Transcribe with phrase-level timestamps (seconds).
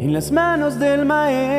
[0.00, 1.50] en las manos del Maestro.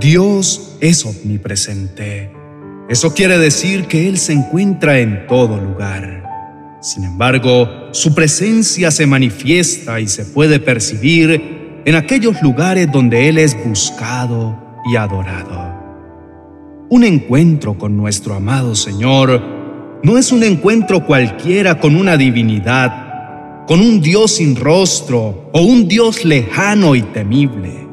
[0.00, 2.32] Dios es omnipresente.
[2.88, 6.78] Eso quiere decir que Él se encuentra en todo lugar.
[6.80, 13.36] Sin embargo, su presencia se manifiesta y se puede percibir en aquellos lugares donde Él
[13.36, 14.58] es buscado
[14.90, 15.65] y adorado.
[16.88, 19.42] Un encuentro con nuestro amado Señor
[20.04, 25.88] no es un encuentro cualquiera con una divinidad, con un Dios sin rostro o un
[25.88, 27.88] Dios lejano y temible.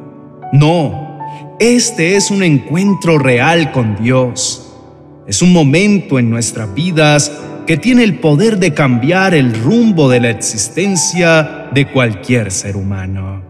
[0.52, 1.18] No,
[1.60, 4.76] este es un encuentro real con Dios.
[5.26, 7.32] Es un momento en nuestras vidas
[7.66, 13.42] que tiene el poder de cambiar el rumbo de la existencia de cualquier ser humano.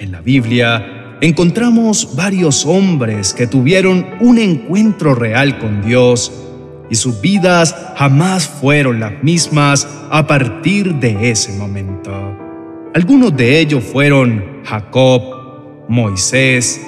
[0.00, 6.32] En la Biblia encontramos varios hombres que tuvieron un encuentro real con Dios
[6.88, 12.10] y sus vidas jamás fueron las mismas a partir de ese momento.
[12.94, 15.22] Algunos de ellos fueron Jacob,
[15.88, 16.80] Moisés,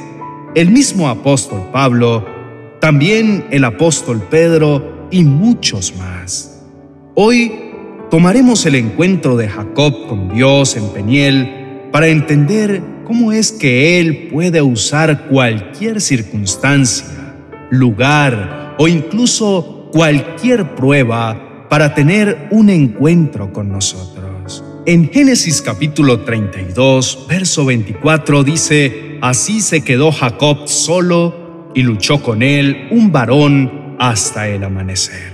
[0.55, 2.27] el mismo apóstol Pablo,
[2.81, 6.63] también el apóstol Pedro y muchos más.
[7.15, 7.53] Hoy
[8.11, 14.29] tomaremos el encuentro de Jacob con Dios en Peniel para entender cómo es que Él
[14.33, 17.37] puede usar cualquier circunstancia,
[17.71, 24.65] lugar o incluso cualquier prueba para tener un encuentro con nosotros.
[24.85, 32.43] En Génesis capítulo 32, verso 24 dice, Así se quedó Jacob solo y luchó con
[32.43, 35.32] él un varón hasta el amanecer.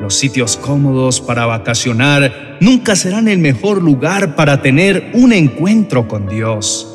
[0.00, 6.28] Los sitios cómodos para vacacionar nunca serán el mejor lugar para tener un encuentro con
[6.28, 6.94] Dios.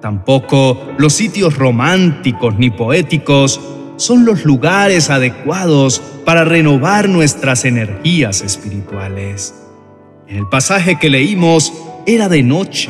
[0.00, 3.60] Tampoco los sitios románticos ni poéticos
[3.96, 9.54] son los lugares adecuados para renovar nuestras energías espirituales.
[10.26, 11.72] En el pasaje que leímos
[12.06, 12.88] era de noche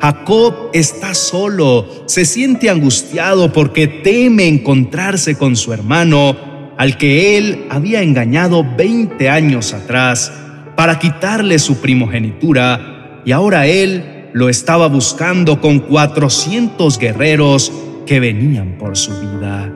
[0.00, 6.34] Jacob está solo, se siente angustiado porque teme encontrarse con su hermano,
[6.80, 10.32] al que él había engañado 20 años atrás
[10.76, 17.70] para quitarle su primogenitura, y ahora él lo estaba buscando con 400 guerreros
[18.06, 19.70] que venían por su vida.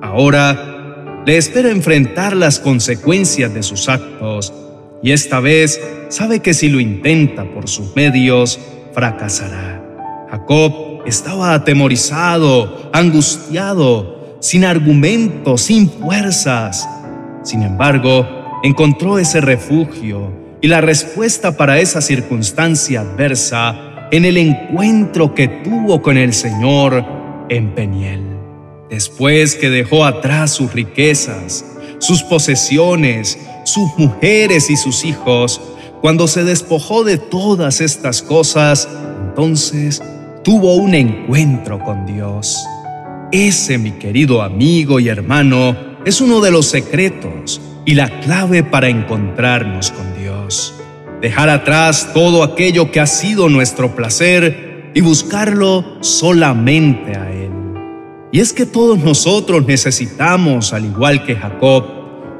[0.00, 4.54] Ahora le espera enfrentar las consecuencias de sus actos,
[5.02, 5.78] y esta vez
[6.08, 8.58] sabe que si lo intenta por sus medios,
[8.94, 9.84] fracasará.
[10.30, 16.88] Jacob estaba atemorizado, angustiado, sin argumentos, sin fuerzas.
[17.42, 18.26] Sin embargo,
[18.62, 26.02] encontró ese refugio y la respuesta para esa circunstancia adversa en el encuentro que tuvo
[26.02, 27.04] con el Señor
[27.48, 28.22] en Peniel.
[28.90, 31.64] Después que dejó atrás sus riquezas,
[31.98, 35.60] sus posesiones, sus mujeres y sus hijos,
[36.00, 38.88] cuando se despojó de todas estas cosas,
[39.28, 40.02] entonces
[40.42, 42.56] tuvo un encuentro con Dios.
[43.30, 48.88] Ese, mi querido amigo y hermano, es uno de los secretos y la clave para
[48.88, 50.74] encontrarnos con Dios.
[51.20, 57.50] Dejar atrás todo aquello que ha sido nuestro placer y buscarlo solamente a Él.
[58.32, 61.84] Y es que todos nosotros necesitamos, al igual que Jacob,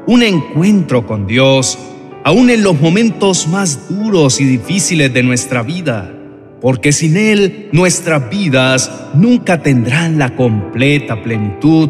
[0.07, 1.77] un encuentro con Dios
[2.23, 6.13] aún en los momentos más duros y difíciles de nuestra vida,
[6.61, 11.89] porque sin Él nuestras vidas nunca tendrán la completa plenitud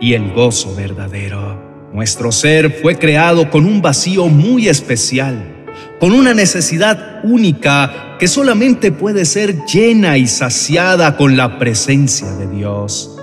[0.00, 1.62] y el gozo verdadero.
[1.92, 5.66] Nuestro ser fue creado con un vacío muy especial,
[6.00, 12.48] con una necesidad única que solamente puede ser llena y saciada con la presencia de
[12.48, 13.16] Dios.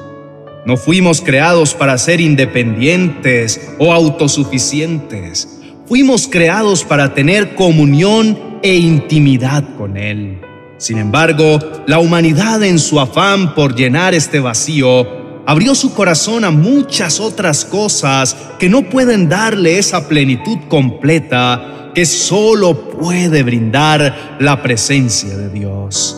[0.65, 9.65] No fuimos creados para ser independientes o autosuficientes Fuimos creados para tener comunión e intimidad
[9.77, 10.39] con Él.
[10.81, 16.49] Sin embargo, la humanidad en su afán por llenar este vacío, abrió su corazón a
[16.49, 24.63] muchas otras cosas que no pueden darle esa plenitud completa que solo puede brindar la
[24.63, 26.17] presencia de Dios.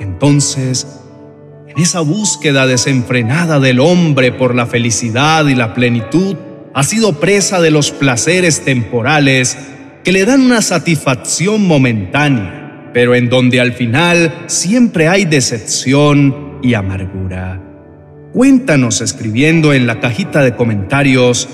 [0.00, 0.88] Entonces,
[1.68, 6.34] en esa búsqueda desenfrenada del hombre por la felicidad y la plenitud,
[6.74, 9.56] ha sido presa de los placeres temporales
[10.02, 12.59] que le dan una satisfacción momentánea,
[12.92, 17.62] pero en donde al final siempre hay decepción y amargura.
[18.32, 21.48] Cuéntanos escribiendo en la cajita de comentarios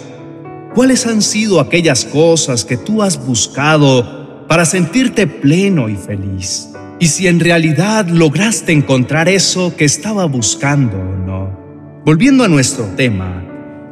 [0.74, 6.70] cuáles han sido aquellas cosas que tú has buscado para sentirte pleno y feliz.
[6.98, 12.02] Y si en realidad lograste encontrar eso que estaba buscando o no.
[12.04, 13.42] Volviendo a nuestro tema,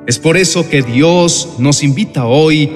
[0.07, 2.71] Es por eso que Dios nos invita hoy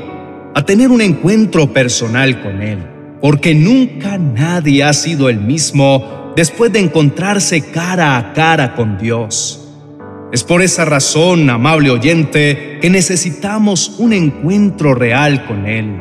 [0.54, 2.78] a tener un encuentro personal con Él,
[3.20, 9.64] porque nunca nadie ha sido el mismo después de encontrarse cara a cara con Dios.
[10.32, 15.96] Es por esa razón, amable oyente, que necesitamos un encuentro real con Él.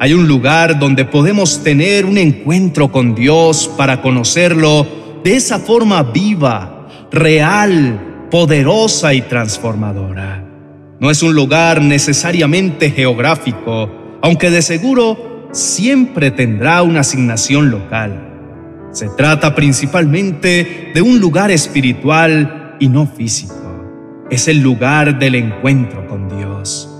[0.00, 4.86] Hay un lugar donde podemos tener un encuentro con Dios para conocerlo
[5.22, 10.44] de esa forma viva, real, poderosa y transformadora.
[10.98, 13.90] No es un lugar necesariamente geográfico,
[14.22, 18.88] aunque de seguro siempre tendrá una asignación local.
[18.92, 23.54] Se trata principalmente de un lugar espiritual y no físico.
[24.30, 26.90] Es el lugar del encuentro con Dios.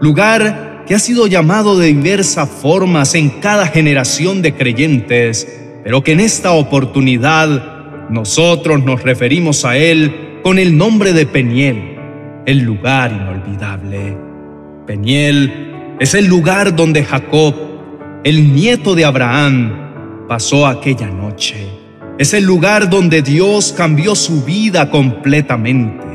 [0.00, 5.48] Lugar que ha sido llamado de diversas formas en cada generación de creyentes,
[5.82, 11.94] pero que en esta oportunidad nosotros nos referimos a él con el nombre de Peniel
[12.46, 14.16] el lugar inolvidable.
[14.86, 17.54] Peniel es el lugar donde Jacob,
[18.24, 21.68] el nieto de Abraham, pasó aquella noche.
[22.18, 26.06] Es el lugar donde Dios cambió su vida completamente.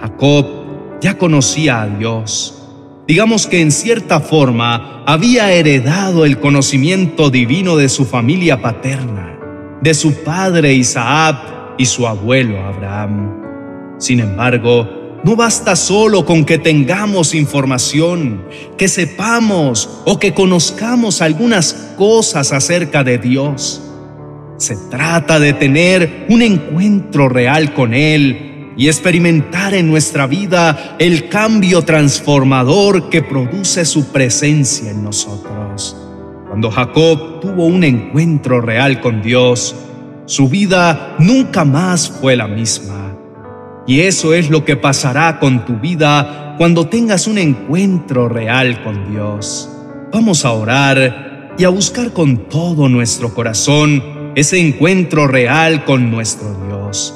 [0.00, 0.46] Jacob
[1.02, 2.54] ya conocía a Dios.
[3.06, 9.38] Digamos que en cierta forma había heredado el conocimiento divino de su familia paterna,
[9.82, 11.36] de su padre Isaac
[11.76, 13.42] y su abuelo Abraham.
[13.98, 14.88] Sin embargo,
[15.24, 18.44] no basta solo con que tengamos información,
[18.76, 23.82] que sepamos o que conozcamos algunas cosas acerca de Dios.
[24.58, 31.28] Se trata de tener un encuentro real con Él y experimentar en nuestra vida el
[31.28, 35.96] cambio transformador que produce su presencia en nosotros.
[36.46, 39.74] Cuando Jacob tuvo un encuentro real con Dios,
[40.26, 43.07] su vida nunca más fue la misma.
[43.88, 49.10] Y eso es lo que pasará con tu vida cuando tengas un encuentro real con
[49.10, 49.70] Dios.
[50.12, 56.54] Vamos a orar y a buscar con todo nuestro corazón ese encuentro real con nuestro
[56.66, 57.14] Dios.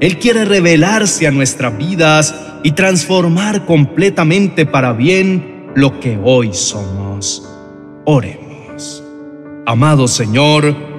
[0.00, 7.48] Él quiere revelarse a nuestras vidas y transformar completamente para bien lo que hoy somos.
[8.04, 9.02] Oremos.
[9.64, 10.91] Amado Señor,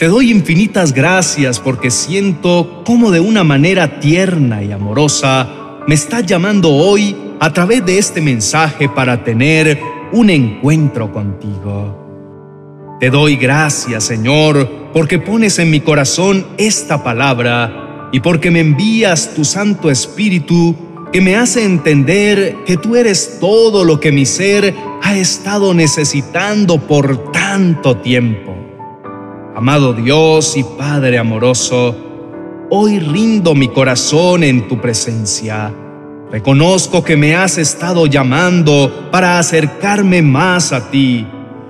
[0.00, 5.46] te doy infinitas gracias porque siento cómo de una manera tierna y amorosa
[5.86, 9.78] me estás llamando hoy a través de este mensaje para tener
[10.12, 12.96] un encuentro contigo.
[12.98, 19.34] Te doy gracias, Señor, porque pones en mi corazón esta palabra y porque me envías
[19.34, 20.74] tu Santo Espíritu
[21.12, 26.78] que me hace entender que tú eres todo lo que mi ser ha estado necesitando
[26.78, 28.49] por tanto tiempo.
[29.60, 31.94] Amado Dios y Padre amoroso,
[32.70, 35.70] hoy rindo mi corazón en tu presencia.
[36.32, 41.26] Reconozco que me has estado llamando para acercarme más a ti.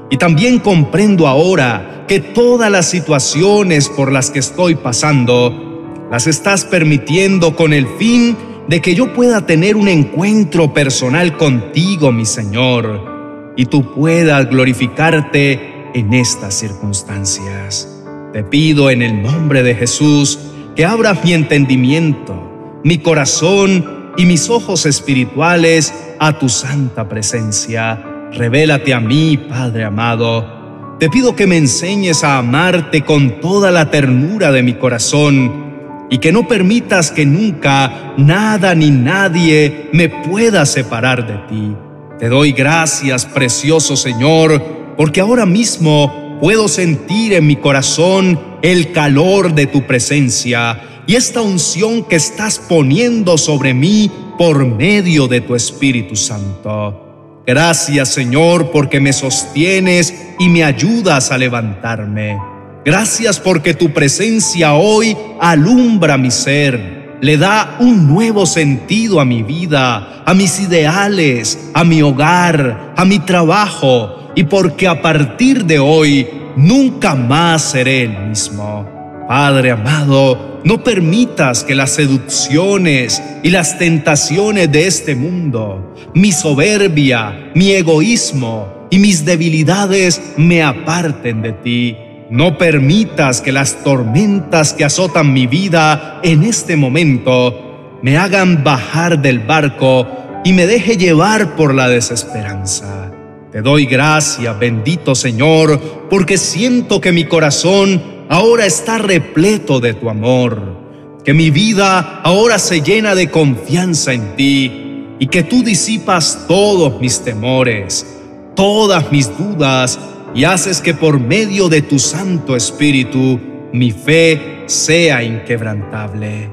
[0.09, 6.65] Y también comprendo ahora que todas las situaciones por las que estoy pasando, las estás
[6.65, 8.37] permitiendo con el fin
[8.69, 15.70] de que yo pueda tener un encuentro personal contigo, mi Señor, y tú puedas glorificarte
[15.95, 17.89] en estas circunstancias.
[18.33, 20.39] Te pido en el nombre de Jesús
[20.77, 28.03] que abra mi entendimiento, mi corazón y mis ojos espirituales a tu santa presencia.
[28.33, 30.97] Revélate a mí, Padre amado.
[30.99, 35.71] Te pido que me enseñes a amarte con toda la ternura de mi corazón
[36.11, 41.77] y que no permitas que nunca nada ni nadie me pueda separar de ti.
[42.19, 49.55] Te doy gracias, precioso Señor, porque ahora mismo puedo sentir en mi corazón el calor
[49.55, 55.55] de tu presencia y esta unción que estás poniendo sobre mí por medio de tu
[55.55, 57.43] Espíritu Santo.
[57.47, 62.39] Gracias Señor porque me sostienes y me ayudas a levantarme.
[62.85, 69.43] Gracias porque tu presencia hoy alumbra mi ser, le da un nuevo sentido a mi
[69.43, 75.79] vida, a mis ideales, a mi hogar, a mi trabajo y porque a partir de
[75.79, 78.89] hoy nunca más seré el mismo.
[79.29, 87.51] Padre amado, no permitas que las seducciones y las tentaciones de este mundo, mi soberbia,
[87.55, 91.97] mi egoísmo y mis debilidades me aparten de ti.
[92.31, 99.21] No permitas que las tormentas que azotan mi vida en este momento me hagan bajar
[99.21, 100.07] del barco
[100.47, 103.10] y me deje llevar por la desesperanza.
[103.53, 110.09] Te doy gracias, bendito Señor, porque siento que mi corazón ahora está repleto de tu
[110.09, 110.77] amor,
[111.25, 117.01] que mi vida ahora se llena de confianza en ti y que tú disipas todos
[117.01, 118.07] mis temores,
[118.55, 119.99] todas mis dudas
[120.33, 123.41] y haces que por medio de tu Santo Espíritu
[123.73, 126.51] mi fe sea inquebrantable.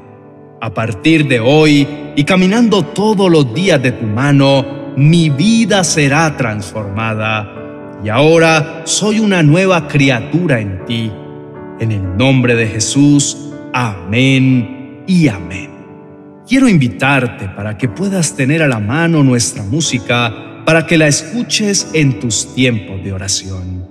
[0.60, 6.36] A partir de hoy y caminando todos los días de tu mano, mi vida será
[6.36, 7.54] transformada
[8.04, 11.12] y ahora soy una nueva criatura en ti.
[11.80, 15.70] En el nombre de Jesús, amén y amén.
[16.48, 21.92] Quiero invitarte para que puedas tener a la mano nuestra música para que la escuches
[21.94, 23.88] en tus tiempos de oración,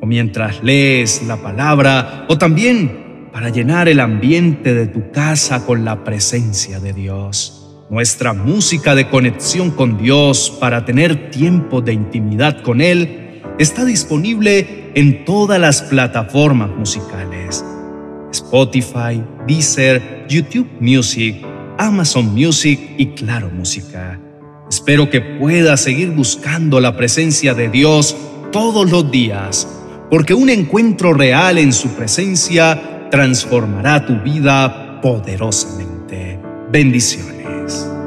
[0.00, 5.84] o mientras lees la palabra, o también para llenar el ambiente de tu casa con
[5.84, 7.57] la presencia de Dios.
[7.90, 14.90] Nuestra música de conexión con Dios para tener tiempo de intimidad con Él está disponible
[14.94, 17.64] en todas las plataformas musicales.
[18.30, 21.36] Spotify, Deezer, YouTube Music,
[21.78, 24.20] Amazon Music y Claro Música.
[24.68, 28.14] Espero que puedas seguir buscando la presencia de Dios
[28.52, 29.66] todos los días,
[30.10, 35.97] porque un encuentro real en su presencia transformará tu vida poderosamente.
[36.70, 37.97] Bendiciones.